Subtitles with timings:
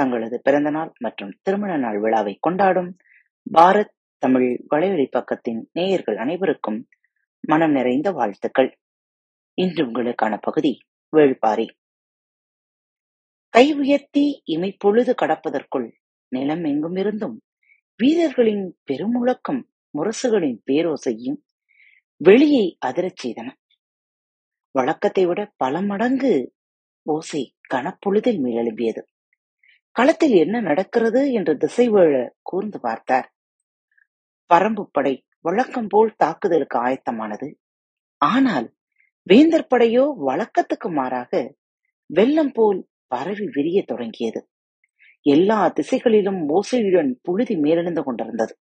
[0.00, 2.90] தங்களது பிறந்த நாள் மற்றும் திருமண நாள் விழாவை கொண்டாடும்
[3.52, 6.78] பாரத் தமிழ் வலைவழி பக்கத்தின் நேயர்கள் அனைவருக்கும்
[7.48, 8.70] மனம் நிறைந்த வாழ்த்துக்கள்.
[9.54, 10.72] இன்று உங்களுக்கான பகுதி
[11.16, 11.66] வேள்பாரி.
[13.54, 15.88] கை உயர்த்தி இமைப்பொழுது கடப்பதற்குள்
[16.28, 17.36] நிலம் எங்குமிருந்தும்
[17.96, 19.62] வீரர்களின் பெருமுழக்கம்
[19.94, 21.38] முரசுகளின் பேரோசையும்
[22.24, 23.48] வெளியை அதிரச் செய்தன.
[24.74, 26.32] வழக்கத்தை விட பல மடங்கு
[27.06, 27.42] ஓசை
[27.74, 29.02] கனப்பொழுதில் மேலெழும்பியது.
[30.00, 33.34] களத்தில் என்ன நடக்கிறது என்று திசைவேழ கூர்ந்து பார்த்தார்.
[34.54, 37.54] பரம்புப் படை வழக்கம் போல் தாக்குதலுக்கு ஆயத்தமானது.
[38.16, 38.74] ஆனால்
[39.22, 41.56] வேந்தர் படையோ வழக்கத்துக்கு மாறாக
[42.06, 44.48] வெள்ளம் போல் பரவி விரியத் தொடங்கியது.
[45.22, 48.58] எல்லா திசைகளிலும் ஓசையுடன் புழுதி மேலெழுந்து கொண்டிருந்தது.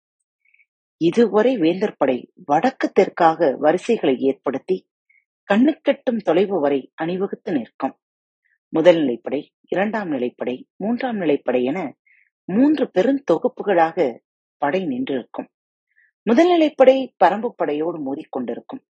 [0.97, 4.89] இதுவரை வேந்தர் படை வடக்கு தெற்காக வரிசைகளை ஏற்படுத்தி
[5.53, 7.97] கண்ணுக்கெட்டும் தொலைவு வரை அணிவகுத்து நிற்கும்.
[8.69, 11.97] முதல் நிலைப்படை, இரண்டாம் நிலைப்படை, மூன்றாம் நிலைப்படை என
[12.43, 14.19] மூன்று பெருந்தொகுப்புகளாக
[14.57, 15.47] படை நின்றிருக்கும்.
[16.23, 18.83] முதல் நிலைப்படை பரம்பு படையோடு மோதிக்கொண்டிருக்கும்.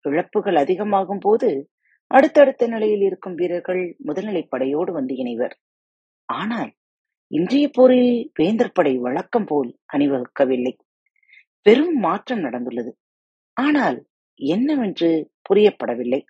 [0.00, 1.70] இழப்புகள் அதிகமாகும் போது
[2.06, 5.58] அடுத்தடுத்த நிலையில் இருக்கும் வீரர்கள் முதல்நிலை படையோடு வந்து இணைவர்.
[6.24, 6.72] ஆனால்
[7.26, 10.78] இன்றைய போரில் வேந்தர் படை வழக்கம் போல் அணிவகுக்கவில்லை.
[11.62, 12.92] பெரும் மாற்றம் நடந்துள்ளது.
[13.52, 16.24] ஆனால் என்னவென்று புரியப்படவில்லை.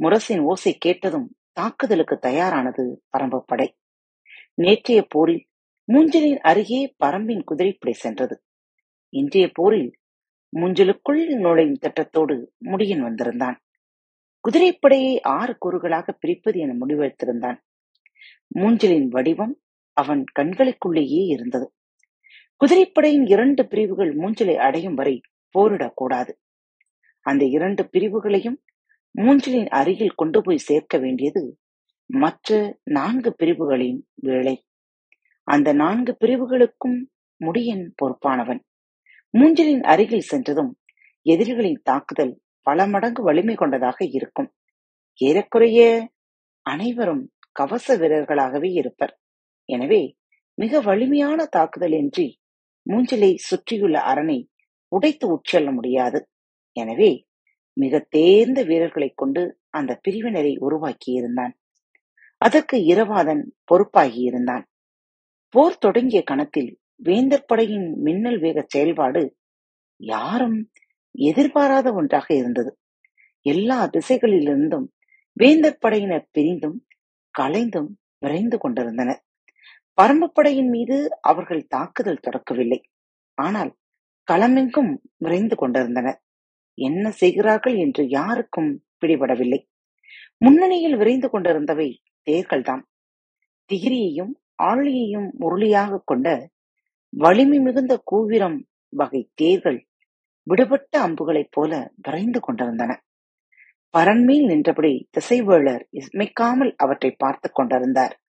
[0.00, 3.68] முரசின் ஓசை கேட்டதும் தாக்குதலுக்கு தயாரானது பரம்பப்படை
[4.54, 5.46] நேற்றைய போரில்
[5.92, 8.42] மூஞ்சலின் அருகே பரம்பின் குதிரைப்படை சென்றது.
[9.08, 9.98] இன்றைய போரில்
[10.56, 13.62] மூஞ்சலுக்குள் நுழையும் திட்டத்தோடு முடியன் வந்திருந்தான்.
[14.44, 17.58] குதிரைப்படையை ஆறு கூறுகளாக பிரிப்பது என முடிவெடுத்திருந்தான்.
[18.54, 19.60] மூஞ்சலின் வடிவம்
[19.92, 21.74] அவன் கண்களுக்குள்ளேயே இருந்தது.
[22.64, 25.20] குதிரைப்படையின் இரண்டு பிரிவுகள் மூஞ்சலை அடையும் வரை
[25.58, 26.32] போரிடக்கூடாது.
[27.20, 28.62] அந்த இரண்டு பிரிவுகளையும்
[29.14, 31.42] மூஞ்சலின் அருகில் கொண்டு போய் சேர்க்க வேண்டியது
[32.10, 32.50] மற்ற
[32.90, 34.54] நான்கு பிரிவுகளின் வேலை.
[35.48, 36.98] அந்த நான்கு பிரிவுகளுக்கும்
[37.40, 38.60] முடியன் பொறுப்பானவன்.
[39.34, 40.72] மூஞ்சலின் அருகில் சென்றதும்
[41.26, 42.34] எதிரிகளின் தாக்குதல்
[42.66, 44.50] பல மடங்கு வலிமை கொண்டதாக இருக்கும்.
[45.20, 45.80] ஏறக்குறைய
[46.66, 49.14] அனைவரும் கவச வீரர்களாகவே இருப்பர்.
[49.68, 50.02] எனவே
[50.58, 52.28] மிக வலிமையான தாக்குதல் இன்றி
[52.86, 54.38] மூஞ்சலை சுற்றியுள்ள அரணை
[54.92, 56.20] உடைத்து உட்செல்ல முடியாது.
[56.76, 57.10] எனவே
[57.72, 61.52] மிக தேர்ந்த வீரர்களைக் கொண்டு அந்த பிரிவினரை உருவாக்கியிருந்தான்.
[62.38, 64.62] அதற்கு இரவாதன் பொறுப்பாகியிருந்தான்.
[65.48, 69.36] போர் தொடங்கிய கணத்தில் வேந்தர் படையின் மின்னல் வேகச் செயல்பாடு
[69.96, 70.70] யாரும்
[71.10, 72.78] எதிர்பாராத ஒன்றாக இருந்தது.
[73.42, 74.86] எல்லா திசைகளிலிருந்தும்
[75.32, 76.86] வேந்தர் படையினர் பிரிந்தும்
[77.38, 77.88] கலைந்தும்
[78.18, 79.22] விரைந்து கொண்டிருந்தனர்.
[80.02, 82.80] பரம்புப் படையின் மீது அவர்கள் தாக்குதல் தொடக்கவில்லை.
[83.34, 83.76] ஆனால்
[84.32, 86.22] களமெங்கும் விரைந்து கொண்டிருந்தனர்.
[86.74, 89.66] என்ன செய்கிறார்கள் என்று யாருக்கும் பிடிபடவில்லை.
[90.38, 91.96] முன்னணியில் விரைந்து கொண்டிருந்தவை
[92.30, 92.82] தேர்கள்தாம்.
[93.72, 96.50] திகிரியையும் ஆழியையும் முரளியாக கொண்ட
[97.08, 99.86] வலிமை மிகுந்த கூவிரம் வகை தேர்கள்
[100.42, 103.04] விடுபட்ட அம்புகளைப் போல விரைந்து கொண்டிருந்தன.
[103.98, 108.20] பரண்மேல் நின்றபடி திசைவேளர் இமைக்காமல் அவற்றைப் பார்த்து கொண்டிருந்தார்.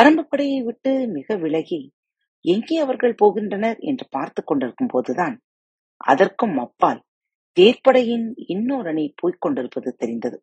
[0.00, 1.92] பரம்பு படையை விட்டு மிக விலகி
[2.40, 5.43] எங்கே அவர்கள் போகின்றனர் என்று பார்த்து கொண்டிருக்கும் போதுதான்
[6.06, 7.00] அதற்கும் அப்பால்
[7.56, 10.38] தேர்ப்படையின் இன்னொரு அணி போய்க் கொண்டிருப்பது தெரிந்தது.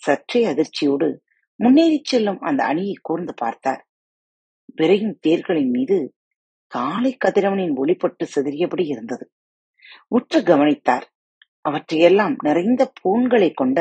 [0.00, 1.08] சற்றே அதிர்ச்சியோடு
[1.60, 3.82] முன்னேறிச் செல்லும் அந்த அணியை கூர்ந்து பார்த்தார்.
[4.76, 5.96] விரையும் தேர்களின் மீது
[6.72, 9.24] காலை கதிரவனின் ஒளிப்பட்டு சிதறியபடி இருந்தது.
[10.08, 11.06] உற்று கவனித்தார்.
[11.60, 13.78] அவற்றையெல்லாம் நிறைந்த பூண்களை கொண்ட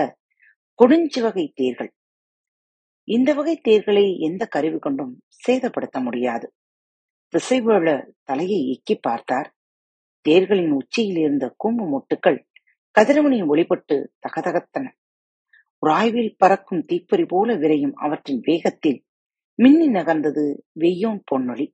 [0.79, 1.91] கொடுஞ்சி வகை தேர்கள்.
[3.07, 5.13] இந்த வகை தேர்களை எந்த கருவி கொண்டும்
[5.47, 6.47] சேதப்படுத்த முடியாது.
[7.33, 7.87] திசைவேள
[8.23, 9.49] தலையை இக்கி பார்த்தார்.
[10.29, 12.39] தேர்களின் உச்சியில் இருந்த கூம்பு மொட்டுக்கள்
[12.95, 14.85] கதிரவனின் ஒளிபட்டு தகதகத்தன.
[15.85, 18.99] உராய்வில் பறக்கும் தீப்பொறி போல விரையும் அவற்றின் வேகத்தில்
[19.55, 20.43] மின்னி நகர்ந்தது
[20.79, 21.65] வெய்யோன் பொன்னொழி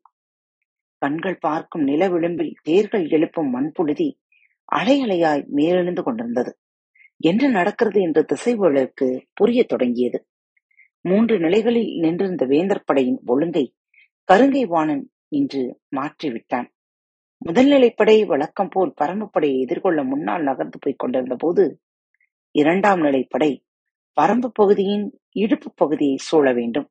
[0.98, 4.10] கண்கள் பார்க்கும் நில விளிம்பில் தேர்கள் எழுப்பும் மண்புழுதி
[4.66, 6.52] அலை அலையாய் மேலெழுந்து கொண்டிருந்தது.
[7.18, 10.20] என்ன நடக்கிறது என்று திசைவேழருக்கு புரிய தொடங்கியது.
[11.02, 13.66] மூன்று நிலைகளில் நின்றிருந்த வேந்தர் படையின் ஒழுங்கை
[14.30, 16.68] கருங்கை வாணன் இன்று மாற்றிவிட்டான்.
[17.42, 21.64] முதல் நிலைப்படை வழக்கம் போல் பரம்புப்படையை எதிர்கொள்ள முன்னால் நகர்ந்து போய்க் கொண்டிருந்த போது
[22.56, 23.52] இரண்டாம் நிலைப்படை
[24.18, 26.88] பரம்புப் பகுதியின் இடுப்புப் பகுதியை சூழ வேண்டும்.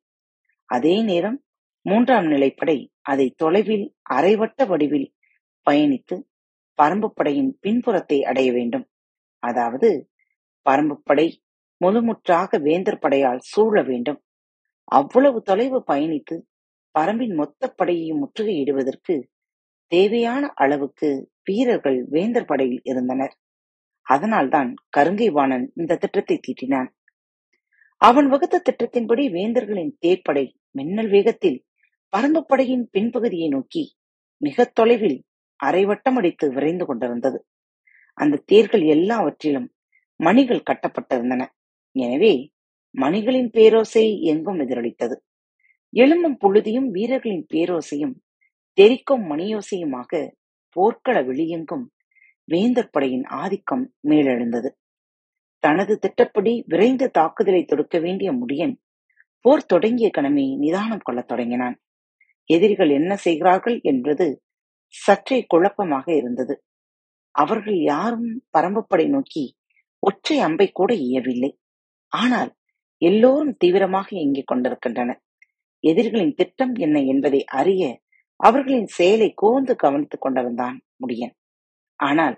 [0.69, 1.39] அதே நேரம்
[1.87, 5.09] மூன்றாம் நிலைப்படை அதை தொலைவில் அரைவட்ட வடிவில்
[5.67, 6.17] பயணித்து
[6.79, 8.87] பரம்புப்படையின் பின்புறத்தை அடைய வேண்டும்
[9.43, 9.91] அதாவது
[10.67, 11.29] பரம்புப்படை
[11.81, 14.21] முழுமுற்றாக வேந்தர் படையால் சூழ வேண்டும்
[14.93, 16.37] அவ்வளவு தொலைவு பயணித்து
[16.95, 19.15] பரம்பின் மொத்த படையையும் முற்றுகையிடுவதற்கு
[19.93, 21.09] தேவையான அளவுக்கு
[21.45, 23.35] வீரர்கள் வேந்தர் படையில் இருந்தனர்.
[24.07, 26.89] அதனால்தான் கருங்கை வாணன் இந்த திட்டத்தை தீட்டினான்.
[28.03, 31.59] அவன் வகுத்த திட்டத்தின்படி வேந்தர்களின் தேர்ப்படை மின்னல் வேகத்தில்
[32.13, 33.83] பரம்பு படையின் பின்பகுதியை நோக்கி
[34.41, 35.19] மிக தொலைவில்
[35.61, 37.39] அரைவட்டம் அடித்து விரைந்து கொண்டிருந்தது.
[38.19, 39.69] அந்த தேர்கள் எல்லாவற்றிலும்
[40.21, 41.43] மணிகள் கட்டப்பட்டிருந்தன.
[41.97, 42.33] எனவே
[42.95, 45.17] மணிகளின் பேரோசை எங்கும் எதிரொலித்தது.
[45.95, 48.15] எலும்பும் புழுதியும் வீரர்களின் பேரோசையும்
[48.79, 50.11] தெரிக்கும் மணியோசையுமாக
[50.77, 51.87] போர்க்கள வெளியெங்கும்
[52.45, 54.71] வேந்தர் படையின் ஆதிக்கம் மேலெழுந்தது.
[55.63, 58.75] தனது திட்டப்படி விரைந்து தாக்குதலை தொடுக்க வேண்டிய முடியன்
[59.45, 61.77] போர் தொடங்கிய கணமே நிதானம் கொள்ளத் தொடங்கினான்.
[62.51, 64.27] எதிரிகள் என்ன செய்கிறார்கள் என்பது
[64.95, 66.55] சற்றே குழப்பமாக இருந்தது.
[67.35, 68.29] அவர்கள் யாரும்
[68.59, 69.45] பரம்பப்படை நோக்கி
[70.03, 71.51] ஒற்றை அம்பை கூட இயவில்லை.
[72.13, 72.51] ஆனால்
[73.03, 75.21] எல்லோரும் தீவிரமாக இயங்கிக் கொண்டிருக்கின்றனர்.
[75.85, 77.83] எதிரிகளின் திட்டம் என்ன என்பதை அறிய
[78.41, 81.35] அவர்களின் செயலை கூர்ந்து கவனித்துக் கொண்டிருந்தான் முடியன்.
[82.01, 82.37] ஆனால்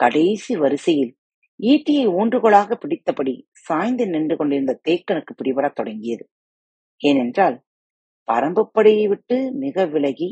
[0.00, 1.12] கடைசி வரிசையில்
[1.60, 6.24] ஈட்டியை ஊன்றுகோலாக பிடித்தபடி சாய்ந்து நின்று கொண்டிருந்த தேக்கனுக்கு பிடிபடத் தொடங்கியது.
[7.00, 7.56] ஏனென்றால்
[8.32, 10.28] பரம்புப்படையை விட்டு மிக விலகி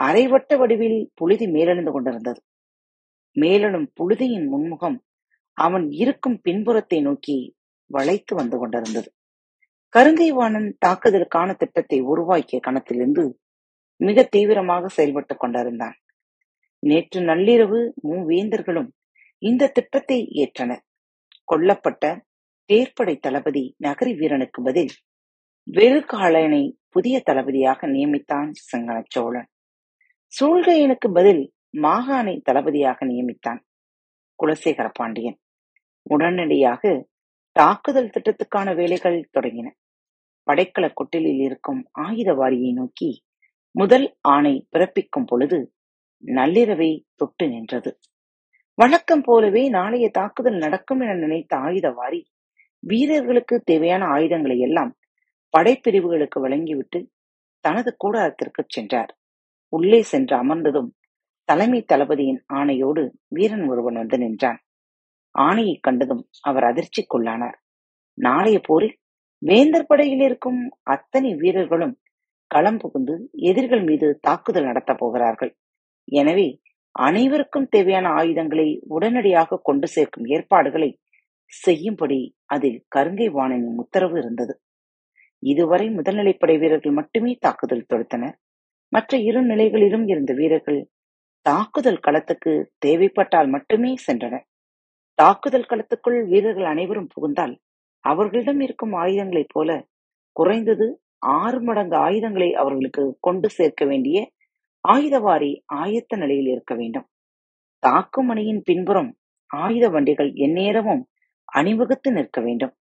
[0.00, 2.40] அரைவட்ட வடிவில் புழுதி மேலெழுந்து கொண்டிருந்தது.
[3.36, 4.98] மேலெழும் புழுதியின் முன்முகம்
[5.56, 7.36] அவன் இருக்கும் பின்புறத்தை நோக்கி
[7.90, 9.08] வளைத்து வந்து கொண்டிருந்தது.
[9.94, 13.24] கருங்கை வாணன் தாக்குதலுக்கான திட்டத்தை உருவாக்கிய கணத்திலிருந்து
[14.00, 15.96] மிக தீவிரமாக செயல்பட்டுக் கொண்டிருந்தான்.
[16.82, 18.88] நேற்று நள்ளிரவு மூவேந்தர்களும்
[19.42, 20.82] இந்த திட்டத்தை ஏற்றனர்.
[21.52, 22.04] கொல்லப்பட்ட
[22.70, 24.92] தேர்ப்படை தளபதி நகரி வீரனுக்கு பதில்
[25.66, 29.48] வெறுகாலனை புதிய தளபதியாக நியமித்தான் சிங்கன சோழன்
[30.32, 31.42] சூழ்கையனுக்கு பதில்
[31.76, 33.60] மாகாணை தளபதியாக நியமித்தான்
[34.38, 35.38] குலசேகர பாண்டியன்.
[36.02, 36.82] உடனடியாக
[37.56, 39.68] தாக்குதல் திட்டத்துக்கான வேலைகள் தொடங்கின.
[40.46, 43.10] படைக்கல கொட்டிலில் இருக்கும் ஆயுத வாரியை நோக்கி
[43.70, 45.72] முதல் ஆணை பிறப்பிக்கும் பொழுது
[46.26, 47.98] நள்ளிரவை தொட்டு நின்றது.
[48.74, 52.26] வழக்கம் போலவே நாளைய தாக்குதல் நடக்கும் என நினைத்த ஆயுதவாரி
[52.78, 54.96] வீரர்களுக்கு தேவையான ஆயுதங்களை எல்லாம்
[55.58, 57.10] படைப்பிரிவுகளுக்கு வழங்கிவிட்டு
[57.60, 59.18] தனது கூடாரத்திற்கு சென்றார்.
[59.68, 60.90] உள்ளே சென்று அமர்ந்ததும்
[61.44, 64.62] தலைமை தளபதியின் ஆணையோடு வீரன் ஒருவன் வந்து நின்றான்.
[65.38, 67.56] ஆணையைக் கண்டதும் அவர் அதிர்ச்சிக்குள்ளானார்.
[68.14, 68.98] நாளைய போரில்
[69.38, 71.98] வேந்தர் படையில் இருக்கும் அத்தனை வீரர்களும்
[72.50, 75.52] களம் புகுந்து எதிரிகள் மீது தாக்குதல் நடத்தப் போகிறார்கள்.
[76.12, 76.48] எனவே
[76.94, 80.90] அனைவருக்கும் தேவையான ஆயுதங்களை உடனடியாக கொண்டு சேர்க்கும் ஏற்பாடுகளை
[81.52, 84.54] செய்யும்படி அதில் கருங்கை வாணனின் உத்தரவு இருந்தது.
[85.42, 88.36] இதுவரை முதல்நிலைப்படை வீரர்கள் மட்டுமே தாக்குதல் தொடுத்தனர்.
[88.92, 90.80] மற்ற இரு நிலைகளிலும் இருந்த வீரர்கள்
[91.46, 94.44] தாக்குதல் களத்துக்கு தேவைப்பட்டால் மட்டுமே சென்றனர்.
[95.18, 97.54] தாக்குதல் களத்துக்குள் வீரர்கள் அனைவரும் புகுந்தால்
[98.04, 99.70] அவர்களிடம் இருக்கும் ஆயுதங்களைப் போல
[100.36, 100.86] குறைந்தது
[101.22, 104.18] ஆறு மடங்கு ஆயுதங்களை அவர்களுக்கு கொண்டு சேர்க்க வேண்டிய
[104.84, 107.06] ஆயுதவாரி ஆயத்த நிலையில் இருக்க வேண்டும்.
[107.82, 109.10] தாக்கும் அணியின் பின்புறம்
[109.50, 111.02] ஆயுத வண்டிகள் எந்நேரமும்
[111.48, 112.74] அணிவகுத்து நிற்க வேண்டும்.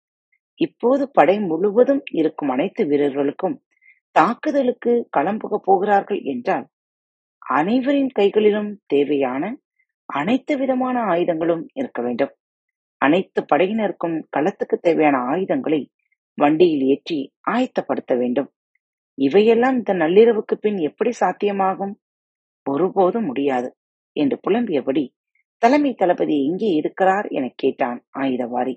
[0.60, 3.56] இப்போது படை முழுவதும் இருக்கும் அனைத்து வீரர்களுக்கும்
[4.16, 6.66] தாக்குதலுக்கு களம் புக போகிறார்கள் என்றால்
[7.46, 9.42] அனைவரின் கைகளிலும் தேவையான
[10.08, 12.32] அனைத்து விதமான ஆயுதங்களும் இருக்க வேண்டும்.
[13.00, 15.80] அனைத்து படையினருக்கும் களத்துக்கு தேவையான ஆயுதங்களை
[16.38, 17.18] வண்டியில் ஏற்றி
[17.50, 18.50] ஆயத்தப்படுத்த வேண்டும்.
[19.18, 21.94] இவையெல்லாம் இந்த நள்ளிரவுக்கு பின் எப்படி சாத்தியமாகும்?
[22.66, 23.68] ஒருபோதும் முடியாது.
[24.16, 25.04] என்று புலம்பியபடி
[25.62, 27.26] தலைமை தளபதி எங்கே இருக்கிறார்?
[27.28, 28.74] என கேட்டான் ஆயுதவாரி.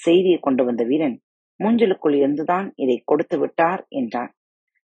[0.00, 1.16] செய்தியை கொண்டு வந்த வீரன்
[1.60, 4.30] மூஞ்சலுக்குள் இருந்துதான் இதை கொடுத்து விட்டார் என்றான்.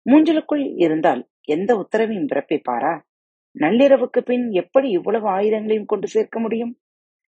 [0.06, 2.94] மூஞ்சலுக்குள் இருந்தால் எந்த உத்தரவையும் பிறப்பிப்பாரா
[3.56, 6.72] நள்ளிரவுக்கு பின் எப்படி இவ்வளவு ஆயுதங்களையும் கொண்டு சேர்க்க முடியும்?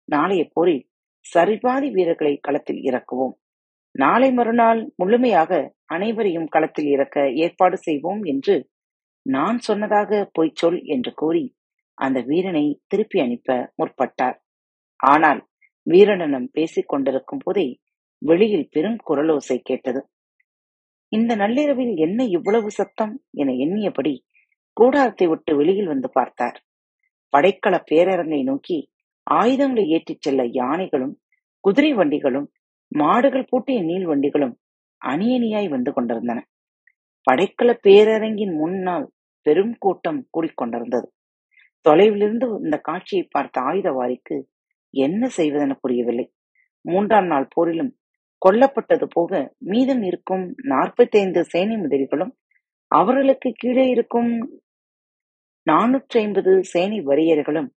[0.09, 0.83] நாளைய போரில்
[1.27, 3.35] சரிபாதி வீரர்களை களத்தில் இறக்குவோம்.
[3.99, 5.53] நாளை மறுநாள் முழுமையாக
[5.87, 8.57] அனைவரையும் களத்தில் இறக்க ஏற்பாடு செய்வோம் என்று
[9.27, 11.45] நான் சொன்னதாக பொய்ச் சொல் என்று கூறி
[11.99, 14.37] அந்த வீரனை திருப்பி அனுப்ப முற்பட்டார்.
[15.01, 15.41] ஆனால்
[15.87, 17.67] வீரனிடம் பேசிக் கொண்டிருக்கும் போதே
[18.23, 20.01] வெளியில் பெரும் குரலோசை கேட்டது.
[21.13, 24.15] இந்த நள்ளிரவில் என்ன இவ்வளவு சத்தம் என எண்ணியபடி
[24.77, 26.59] கூடாரத்தை விட்டு வெளியில் வந்து பார்த்தார்.
[27.33, 28.79] படைக்கல பேரரங்கை நோக்கி
[29.27, 31.15] ஆயுதங்களை ஏற்றிச் செல்ல யானைகளும்
[31.65, 32.49] குதிரை வண்டிகளும்
[32.93, 34.55] மாடுகள் பூட்டிய நீள் வண்டிகளும்
[35.03, 36.39] அணியணியாய் வந்து கொண்டிருந்தன.
[37.27, 39.07] படைக்கல பேரரங்கின் முன்னால்
[39.47, 41.09] பெரும் கூட்டம் கூடிக்கொண்டிருந்தது
[41.87, 44.37] தொலைவிலிருந்து இந்த காட்சியை பார்த்த ஆயுதவாரிக்கு
[44.95, 46.27] என்ன செய்வதென புரியவில்லை.
[46.85, 47.93] மூன்றாம் நாள் போரிலும்
[48.43, 49.31] கொல்லப்பட்டது போக
[49.71, 52.33] மீதம் இருக்கும் நாற்பத்தைந்து சேனை முதலிகளும்
[52.91, 54.31] அவர்களுக்கு கீழே இருக்கும்
[55.67, 57.69] நானூற்றி ஐம்பது சேனை வரியர்களும்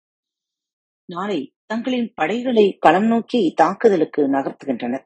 [1.09, 1.41] நாளை
[1.71, 5.05] தங்களின் படைகளை களம் நோக்கி தாக்குதலுக்கு நகர்த்துகின்றனர்.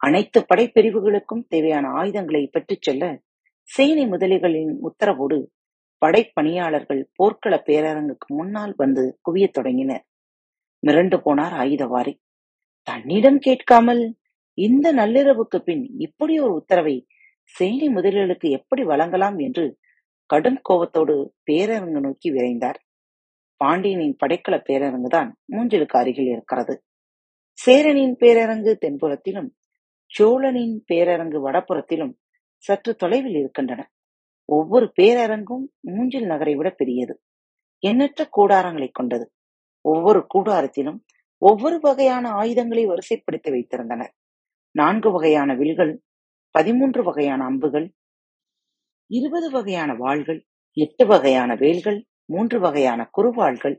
[0.00, 3.04] அனைத்து படைப்பிரிவுகளுக்கும் தேவையான ஆயுதங்களை பெற்றுச் செல்ல
[3.68, 5.38] சேனை முதலிகளின் உத்தரவோடு
[6.02, 10.04] படைப்பணியாளர்கள் போர்க்கள பேரரங்குக்கு முன்னால் வந்து குவியத் தொடங்கினர்.
[10.86, 12.14] மிரண்டு போனார் ஆயுதவாரி.
[12.88, 14.02] தன்னிடம் கேட்காமல்
[14.58, 16.96] இந்த நள்ளிரவுக்கு பின் இப்படி ஒரு உத்தரவை
[17.54, 19.78] சேனை முதலிகளுக்கு எப்படி வழங்கலாம் என்று
[20.30, 21.16] கடும் கோபத்தோடு
[21.50, 22.80] பேரரங்கு நோக்கி விரைந்தார்.
[23.56, 26.82] பாண்டியனின் படைக்கல பேரரங்குதான் மூஞ்சலுக்கு அருகில் இருக்கிறது.
[27.52, 29.48] சேரனின் பேரரங்கு தென்புறத்திலும்
[30.06, 32.14] சோழனின் பேரரங்கு வடபுறத்திலும்
[32.56, 33.92] சற்று தொலைவில் இருக்கின்றன.
[34.44, 37.20] ஒவ்வொரு பேரரங்கும் மூஞ்சில் நகரை விட பெரியது.
[37.78, 39.32] எண்ணற்ற கூடாரங்களை கொண்டது.
[39.80, 40.98] ஒவ்வொரு கூடாரத்திலும்
[41.38, 44.10] ஒவ்வொரு வகையான ஆயுதங்களை வரிசைப்படுத்தி வைத்திருந்தனர்.
[44.70, 46.02] நான்கு வகையான வில்கள்
[46.50, 47.92] பதிமூன்று வகையான அம்புகள்
[49.06, 53.76] இருபது வகையான வாள்கள் எட்டு வகையான வேல்கள் மூன்று வகையான குறுவாள்கள்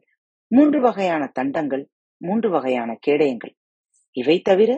[0.52, 1.84] மூன்று வகையான தண்டங்கள்
[2.22, 3.54] மூன்று வகையான கேடயங்கள்.
[4.18, 4.72] இவை தவிர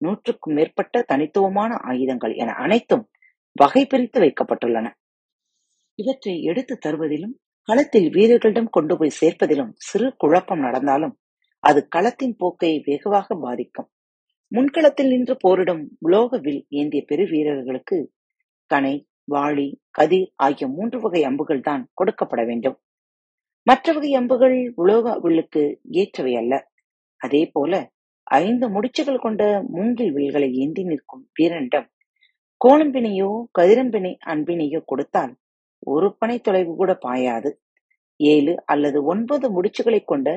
[0.00, 3.04] நூற்றுக்கும் மேற்பட்ட தனித்துவமான ஆயுதங்கள் என அனைத்தும்
[3.56, 4.86] வகை பிரித்து வைக்கப்பட்டுள்ளன.
[5.98, 7.34] இவற்றை எடுத்து தருவதிலும்
[7.68, 11.14] களத்தில் வீரர்களிடம் கொண்டு போய் சேர்ப்பதிலும் சிறு குழப்பம் நடந்தாலும்
[11.64, 13.88] அது களத்தின் போக்கை வெகுவாக பாதிக்கும்.
[14.52, 17.96] முன்களத்தில் நின்று போரிடும் உலோக வில் ஏந்திய பெரு வீரர்களுக்கு
[18.70, 18.94] கனை
[19.32, 22.76] வாளி கதிர் ஆகிய மூன்று வகை அம்புகள் தான் கொடுக்கப்பட வேண்டும்.
[23.66, 26.54] மற்ற வகை அம்புகள் உலோக வில்லுக்கு ஏற்றவை அல்ல.
[27.20, 27.72] அதே போல
[28.24, 31.88] ஐந்து முடிச்சுகள் கொண்ட மூங்கில் வில்களை ஏந்தி நிற்கும் வீரனிடம்
[32.60, 35.32] கோலம்பினையோ கதிரம்பினை அன்பினையோ கொடுத்தால்
[35.78, 37.50] ஒரு பனை தொலைவு கூட பாயாது.
[38.20, 40.28] ஏழு அல்லது ஒன்பது முடிச்சுகளை கொண்ட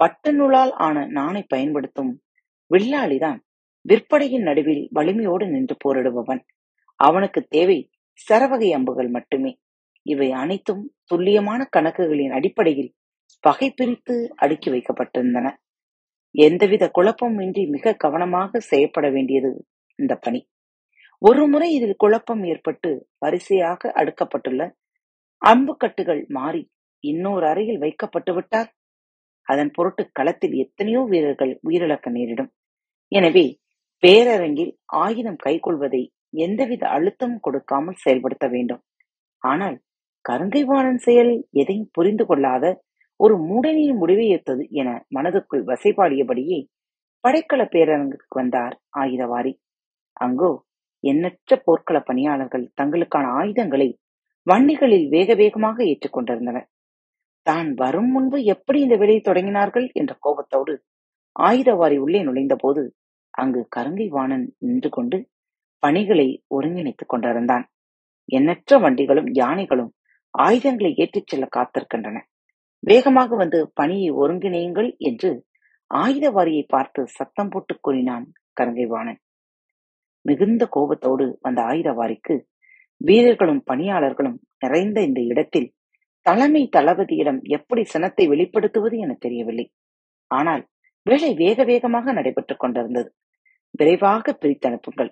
[0.00, 2.12] பட்டு நூலால் ஆன நாணை பயன்படுத்தும்
[2.70, 3.38] வில்லாளிதான்
[3.84, 6.42] விற்பனையின் நடுவில் வலிமையோடு நின்று போரிடுபவன்.
[7.00, 7.78] அவனுக்கு தேவை
[8.28, 9.52] சரவகை அம்புகள் மட்டுமே.
[10.06, 12.90] இவை அனைத்தும் துல்லியமான கணக்குகளின் அடிப்படையில்
[13.44, 15.46] வகை பிரித்து அடுக்கி வைக்கப்பட்டிருந்தன.
[16.34, 19.50] எந்தவித குழப்பமும் இன்றி மிக கவனமாக செய்யப்பட வேண்டியது
[19.98, 20.40] இந்த பணி.
[21.22, 24.62] ஒருமுறை இதில் குழப்பம் ஏற்பட்டு வரிசையாக அடுக்கப்பட்டுள்ள
[25.42, 26.62] அம்புக்கட்டுகள் மாறி
[27.04, 28.68] இன்னொரு அறையில் வைக்கப்பட்டு விட்டால்
[29.46, 32.50] அதன் பொருட்டு களத்தில் எத்தனையோ வீரர்கள் உயிரிழக்க நேரிடும்.
[33.12, 33.46] எனவே
[34.02, 34.72] பேரரங்கில்
[35.02, 36.02] ஆயுதம் கைக்கொள்வதை
[36.44, 38.82] எந்தவித அழுத்தம் கொடுக்காமல் செயல்படுத்த வேண்டும்.
[39.42, 39.76] ஆனால்
[40.28, 42.64] கருங்கைவாணன் செயல் எதையும் புரிந்து கொள்ளாத
[43.20, 46.58] ஒரு மூடனின் முடிவை ஏற்றது என மனதுக்குள் வசைபாடியபடியே
[47.24, 49.52] படைக்கல பேரரங்குக்கு வந்தார் ஆயுதவாரி.
[50.16, 50.50] அங்கோ
[51.04, 53.88] எண்ணற்ற போர்க்கள பணியாளர்கள் தங்களுக்கான ஆயுதங்களை
[54.46, 56.68] வண்டிகளில் வேக வேகமாக ஏற்றுக்கொண்டிருந்தனர்
[57.46, 60.74] தான் வரும் முன்பு எப்படி இந்த வேலையை தொடங்கினார்கள் என்ற கோபத்தோடு
[61.36, 62.82] ஆயுதவாரி உள்ளே நுழைந்த போது
[63.34, 65.18] அங்கு கருங்கை வாணன் நின்று கொண்டு
[65.82, 67.64] பணிகளை ஒருங்கிணைத்துக் கொண்டிருந்தான்.
[68.28, 69.92] எண்ணற்ற வண்டிகளும் யானைகளும்
[70.44, 72.18] ஆயுதங்களை ஏற்றிச் செல்ல காத்திருக்கின்றன.
[72.82, 75.30] வேகமாக வந்து பணியை ஒருங்கிணையுங்கள் என்று
[75.94, 78.26] ஆயுதவாரியை பார்த்து சத்தம் போட்டு கூறினான்
[78.60, 79.18] கருங்கைவாணன்.
[80.24, 82.34] மிகுந்த கோபத்தோடு வந்த ஆயுதவாரிக்கு
[83.00, 85.68] வீரர்களும் பணியாளர்களும் நிறைந்த இந்த இடத்தில்
[86.22, 89.66] தலைமை தளபதியிடம் எப்படி சினத்தை வெளிப்படுத்துவது என தெரியவில்லை.
[90.30, 90.62] ஆனால்
[91.02, 93.10] வேலை வேக வேகமாக நடைபெற்றுக் கொண்டிருந்தது.
[93.70, 95.10] விரைவாக பிரித்தனுப்புங்கள்.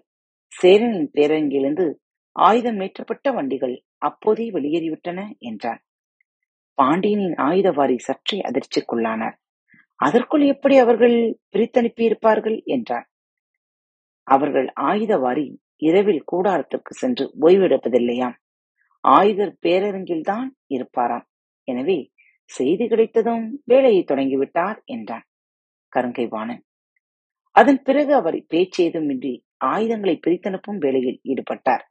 [0.52, 1.86] சேரனின் பேரங்கிலிருந்து
[2.36, 3.74] ஆயுதம் ஏற்றப்பட்ட வண்டிகள்
[4.08, 5.80] அப்போதே வெளியேறிவிட்டன என்றார்
[6.78, 9.36] பாண்டியனின் ஆயுதவாரி சற்றே அதிர்ச்சிக்குள்ளானார்.
[10.00, 11.16] அதற்குள் எப்படி அவர்கள்
[11.52, 13.06] பிரித்தனுப்பியிருப்பார்கள் என்றார்
[14.26, 15.46] அவர்கள் ஆயுதவாரி
[15.82, 18.36] இரவில் கூடாரத்திற்கு சென்று ஓய்வெடுப்பதில்லையாம்.
[19.04, 21.26] ஆயுதர் பேரரங்கில்தான் இருப்பாராம்.
[21.68, 21.98] எனவே
[22.50, 25.26] செய்தி கிடைத்ததும் வேலையை தொடங்கிவிட்டார் என்றான்
[25.92, 26.26] கருங்கை
[27.56, 29.32] அதன் பிறகு அவர் பேச்சேதுமின்றி
[29.64, 31.84] ஆயுதங்களை பிரித்தனுப்பும் வேலையில் ஈடுபட்டார்.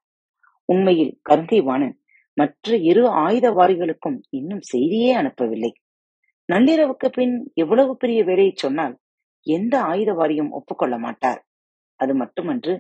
[0.70, 1.96] உண்மையில் கருங்கை வாணன்
[2.38, 5.72] மற்ற இரு ஆயுதவாரிகளுக்கும் இன்னும் செய்தியே அனுப்பவில்லை.
[6.50, 8.96] நள்ளிரவுக்கு பின் எவ்வளவு பெரிய வேலையை சொன்னால்
[9.48, 11.42] எந்த ஆயுதவாரியும் ஒப்புக்கொள்ள மாட்டார்.
[12.00, 12.74] அது மட்டுமன்று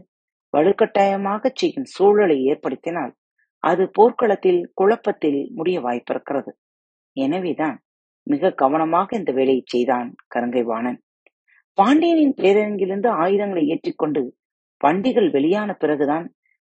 [0.53, 3.13] வலுக்கட்டாயமாக செய்யும் சூழலை ஏற்படுத்தினால்
[3.63, 6.51] அது போர்க்களத்தில் குழப்பத்தில் முடிய வாய்ப்பிருக்கிறது.
[7.15, 7.77] எனவேதான்
[8.27, 10.99] மிக கவனமாக இந்த வேலையை செய்தான் கருங்கை வாணன்
[11.77, 14.21] பாண்டியனின் பேரரங்கிலிருந்து ஆயுதங்களை ஏற்றிக்கொண்டு
[14.81, 16.25] வண்டிகள் வெளியான பிறகுதான்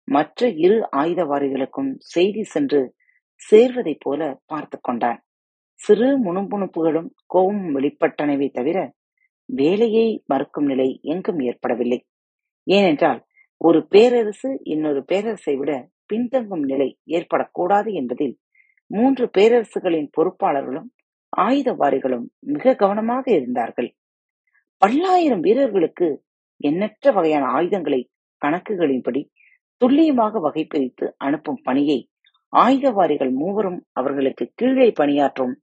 [0.08, 2.94] மற்ற இரு ஆயுதவாரிகளுக்கும் செய்தி சென்று
[3.42, 5.24] சேர்வதைப் போல பார்த்து கொண்டான்.
[5.80, 8.94] சிறு முணுமுணுப்புகளும் கோபமும் வெளிப்பட்டனவே தவிர
[9.44, 12.06] வேலையை மறுக்கும் நிலை எங்கும் ஏற்படவில்லை.
[12.66, 13.20] ஏனென்றால்
[13.56, 18.38] ஒரு பேரரசு இன்னொரு பேரரசை விட பின்தங்கும் நிலை ஏற்படக்கூடாது என்பதில்
[18.90, 20.88] மூன்று பேரரசுகளின் பொறுப்பாளர்களும்
[21.36, 23.94] ஆயுதவாரிகளும் மிக கவனமாக இருந்தார்கள்.
[24.78, 26.24] பல்லாயிரம் வீரர்களுக்கு
[26.56, 28.00] எண்ணற்ற வகையான ஆயுதங்களை
[28.42, 29.20] கணக்குகளின்படி
[29.76, 31.98] துல்லியமாக வகைப்பிரித்து அனுப்பும் பணியை
[32.52, 35.54] ஆயுதவாரிகள் மூவரும் அவர்களுக்கு கீழே பணியாற்றும்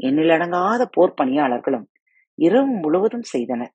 [0.00, 1.86] எண்ணிலடங்காத போர் பணியாளர்களும்
[2.38, 3.72] இரவு முழுவதும் செய்தனர்.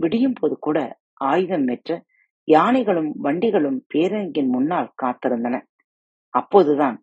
[0.00, 0.78] விடியும் போது கூட
[1.12, 2.04] ஆயுதம் பெற்ற
[2.48, 5.56] யானைகளும் வண்டிகளும் பேரங்கின் முன்னால் காத்திருந்தன.
[6.34, 6.96] அப்போதுதான்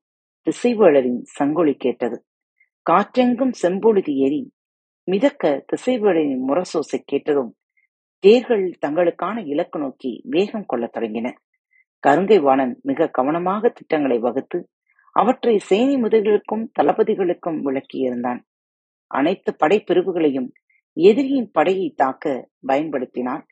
[0.47, 2.17] திசைவேளரின் சங்கொலி கேட்டது.
[2.85, 4.41] காற்றெங்கும் செம்பொழுது ஏறி
[5.07, 7.51] மிதக்க திசைவேளரின் முரசோசை கேட்டதும்
[8.23, 11.27] தேர்கள் தங்களுக்கான இலக்கு நோக்கி வேகம் கொள்ளத் தொடங்கின.
[12.07, 14.59] கருங்கை வாணன் மிக கவனமாக திட்டங்களை வகுத்து
[15.15, 18.39] அவற்றை சேனை முதல்களுக்கும் தளபதிகளுக்கும் விளக்கியிருந்தான்.
[19.11, 20.49] அனைத்து படைப்பிரிவுகளையும்
[20.97, 23.43] எதிரியின் படையை தாக்க பயன்படுத்தினால்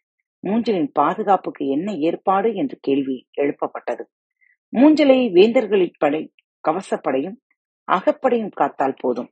[0.44, 4.04] மூஞ்சலின் பாதுகாப்புக்கு என்ன ஏற்பாடு என்ற கேள்வி எழுப்பப்பட்டது.
[4.74, 6.22] மூஞ்சலை வேந்தர்களின் படை
[6.64, 7.38] கவசப்படையும்
[7.88, 9.30] அகப்படையும் காத்தால் போதும்.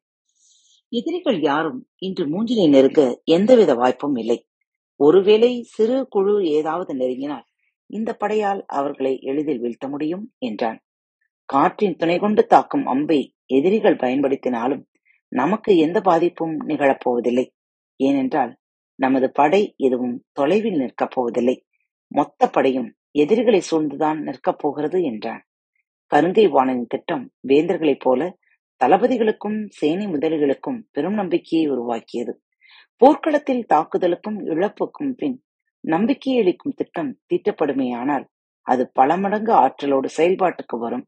[0.92, 4.40] எதிரிகள் யாரும் இன்று மூஞ்சிலை நெருங்க எந்தவித வாய்ப்பும் இல்லை.
[5.00, 7.46] ஒருவேளை சிறு குழு ஏதாவது நெருங்கினால்
[7.90, 10.80] இந்த படையால் அவர்களை எளிதில் வீழ்த்த முடியும் என்றான்.
[11.46, 14.84] காற்றின் துணை கொண்டு தாக்கும் அம்பை எதிரிகள் பயன்படுத்தினாலும்
[15.28, 17.46] நமக்கு எந்த பாதிப்பும் நிகழப்போவதில்லை
[17.96, 18.58] ஏனென்றால்
[18.96, 21.66] நமது படை எதுவும் தொலைவில் நிற்கப் போவதில்லை.
[22.08, 25.44] மொத்த படையும் எதிரிகளை சூழ்ந்துதான் நிற்கப் போகிறது என்றான்.
[26.12, 28.38] கருங்கை வாணனின் திட்டம் வேந்தர்களைப் போல
[28.86, 32.42] தளபதிகளுக்கும் சேனை முதலிகளுக்கும் பெரும் நம்பிக்கையை உருவாக்கியது.
[33.02, 35.44] போர்க்களத்தில் தாக்குதலுக்கும் இழப்புக்கும் பின்
[35.88, 38.26] நம்பிக்கையளிக்கும் திட்டம் தீட்டப்படுமேயானால்
[38.62, 41.06] அது பல மடங்கு ஆற்றலோடு செயல்பாட்டுக்கு வரும்.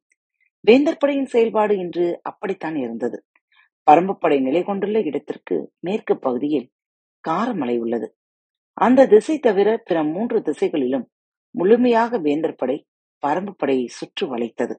[0.59, 3.24] வேந்தர் படையின் செயல்பாடு இன்று அப்படித்தான் இருந்தது.
[3.91, 6.71] பரம்புப்படை நிலை கொண்டுள்ள இடத்திற்கு மேற்கு பகுதியில்
[7.29, 8.15] காரமலை உள்ளது.
[8.74, 11.09] அந்த திசை தவிர பிற மூன்று திசைகளிலும்
[11.55, 12.88] முழுமையாக வேந்தர் படை
[13.27, 14.75] பரம்பு படையை சுற்றி வளைத்தது.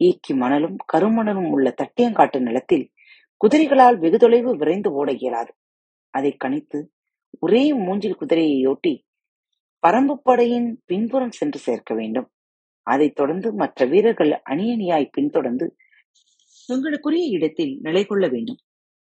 [0.00, 2.90] ஈக்கி மணலும் கருமணலும் உள்ள தட்டியங்காட்டு நிலத்தில்
[3.40, 5.52] குதிரைகளால் வெகு தொலைவு விரைந்து ஓட இயலாது.
[6.10, 6.78] அதை கணித்து
[7.40, 8.92] ஒரே மூஞ்சில் குதிரையையொட்டி
[9.82, 12.28] பரம்பு படையின் பின்புறம் சென்று சேர்க்க வேண்டும்.
[12.86, 15.66] அதைத் தொடர்ந்து மற்ற வீரர்கள் அணியணியாய் பின்தொடர்ந்து
[16.68, 18.60] தங்களுக்குரிய இடத்தில் நிலை கொள்ள வேண்டும்.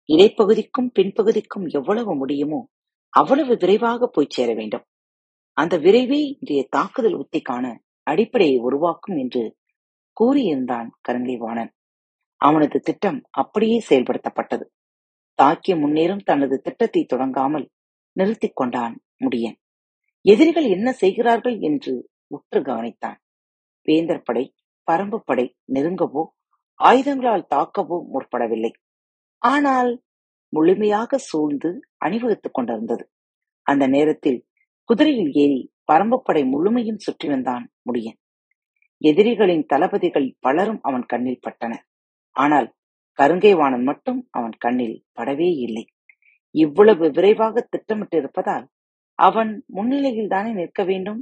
[0.09, 2.61] இடைப்பகுதிக்கும் பின்பகுதிக்கும் எவ்வளவு முடியுமோ
[3.09, 4.85] அவ்வளவு விரைவாக போய் சேர வேண்டும்.
[5.57, 7.66] அந்த விரைவே இன்றைய தாக்குதல் உத்திக்கான
[8.07, 9.42] அடிப்படையை உருவாக்கும் என்று
[10.16, 11.70] கூறியிருந்தான் கருங்கைவாணன்
[12.40, 14.64] அவனது திட்டம் அப்படியே செயல்படுத்தப்பட்டது.
[15.38, 17.66] தாக்கிய முன்னேறும் தனது திட்டத்தை தொடங்காமல்
[18.16, 19.57] நிறுத்திக் கொண்டான் முடியன்.
[20.26, 21.92] எதிரிகள் என்ன செய்கிறார்கள் என்று
[22.26, 23.18] உற்று கவனித்தான்.
[23.88, 24.44] வேந்தர் படை
[24.88, 26.22] பரம்பு படை நெருங்கவோ
[26.80, 28.72] ஆயுதங்களால் தாக்கவோ முற்படவில்லை.
[29.42, 29.90] ஆனால்
[30.52, 33.04] முழுமையாக சூழ்ந்து அணிவகுத்துக் கொண்டிருந்தது.
[33.66, 34.40] அந்த நேரத்தில்
[34.84, 35.60] குதிரையில் ஏறி
[35.92, 38.18] பரம்புப்படை முழுமையும் சுற்றி வந்தான் முடியன்.
[39.02, 41.84] எதிரிகளின் தளபதிகள் பலரும் அவன் கண்ணில் பட்டனர்.
[42.36, 42.68] ஆனால்
[43.18, 45.84] கருங்கைவாணன் மட்டும் அவன் கண்ணில் படவே இல்லை.
[46.54, 48.66] இவ்வளவு விரைவாக திட்டமிட்டிருப்பதால்
[49.18, 51.20] அவன் முன்னிலையில் தானே நிற்க வேண்டும்?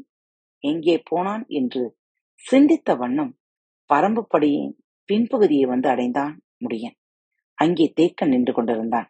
[0.65, 1.83] எங்கே போனான் என்று
[2.45, 3.33] சிந்தித்த வண்ணம்
[3.91, 4.73] பரம்புப்படியின்
[5.09, 6.97] பின்பகுதியை வந்து அடைந்தான் முடியன்.
[7.59, 9.09] அங்கே தேக்கன் நின்று கொண்டிருந்தான்.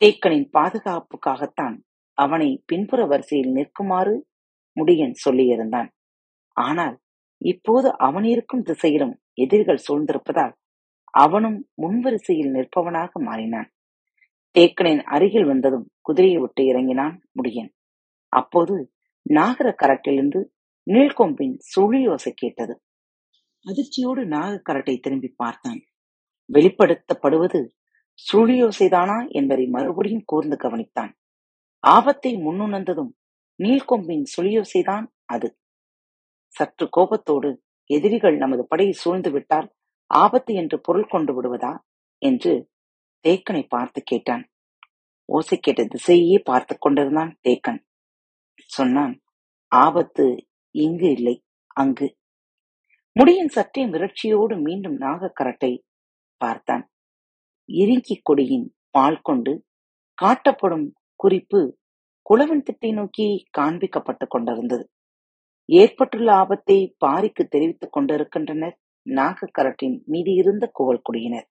[0.00, 1.76] தேக்கனின் பாதுகாப்புக்காகத்தான்
[2.18, 4.14] அவனை பின்புற வரிசையில் நிற்குமாறு
[4.76, 5.88] முடியன் சொல்லியிருந்தான்.
[6.56, 6.96] ஆனால்
[7.42, 10.54] இப்போது அவன் இருக்கும் திசையிலும் எதிரிகள் சூழ்ந்திருப்பதால்
[11.14, 13.68] அவனும் முன்வரிசையில் நிற்பவனாக மாறினான்.
[14.56, 17.70] தேக்கனின் அருகில் வந்ததும் குதிரையை விட்டு இறங்கினான் முடியன்.
[18.34, 18.74] அப்போது
[19.26, 20.40] நாகர கரட்டிலிருந்து
[20.86, 22.74] நீழ்கொம்பின் சுழியோசை கேட்டது.
[23.64, 25.80] அதிர்ச்சியோடு நாகக்கரட்டை திரும்பி பார்த்தான்.
[26.50, 27.60] வெளிப்படுத்தப்படுவது
[28.18, 31.12] சுழியோசைதானா என்பதை மறுபடியும் கூர்ந்து கவனித்தான்.
[31.84, 33.12] ஆபத்தை முன்னுணர்ந்ததும்
[33.58, 35.48] நீள்கொம்பின் சுழியோசைதான் அது.
[36.54, 37.50] சற்று கோபத்தோடு
[37.90, 39.68] எதிரிகள் நமது படையை சூழ்ந்து விட்டால்
[40.10, 41.72] ஆபத்து என்று பொருள் கொண்டு விடுவதா
[42.22, 42.52] என்று
[43.24, 44.44] தேக்கனை பார்த்து கேட்டான்.
[45.28, 47.80] ஓசை கேட்ட திசையே பார்த்து கொண்டிருந்தான் தேக்கன்.
[48.76, 49.20] சொன்னான்.
[49.68, 50.24] ஆபத்து
[50.74, 51.42] இங்கு இல்லை
[51.74, 52.16] அங்கு.
[53.18, 55.72] முடியின் சற்றே மிரட்சியோடு மீண்டும் நாகக்கரட்டை
[56.36, 56.84] பார்த்தான்.
[57.68, 59.52] இறுங்கி கொடியின் பால் கொண்டு
[60.22, 61.78] காட்டப்படும் குறிப்பு
[62.30, 63.26] குளவன் திட்டை நோக்கி
[63.58, 64.90] காண்பிக்கப்பட்டுக் கொண்டிருந்தது.
[65.72, 68.78] ஏற்பட்டுள்ள ஆபத்தை பாரிக்கு தெரிவித்துக் கொண்டிருக்கின்றனர்
[69.10, 71.48] நாகக்கரட்டின் மீதி இருந்த குவல் குடியினர்.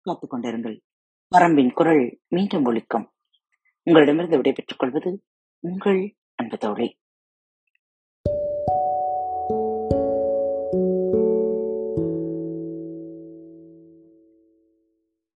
[0.00, 0.78] காத்துக் கொண்டிருங்கள்.
[1.36, 3.06] பரம்பின் குரல் மீண்டும் ஒழிக்கும்
[3.82, 5.22] உங்களிடமிருந்து விடைபெற்றுக் கொள்வது
[5.64, 6.00] உங்கள்
[6.34, 6.88] அன்பு தோழி.